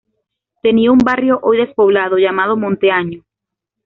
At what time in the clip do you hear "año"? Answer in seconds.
2.91-3.23